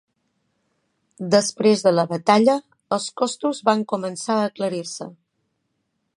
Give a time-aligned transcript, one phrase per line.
[1.35, 2.57] Després de la batalla,
[2.99, 5.11] els costos van començar a aclarir-se.